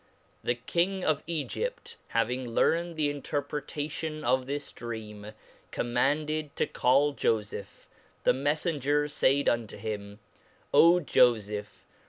[0.43, 5.33] The King oiEgpt having learned the interpretation of this dream,
[5.69, 7.85] commanded to call fofeph;
[8.23, 10.17] the Meffenger faid unto him,
[10.73, 11.85] O 'J ofefh